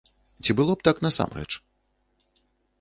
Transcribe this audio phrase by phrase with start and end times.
[0.43, 1.47] Ці было б так насамрэч?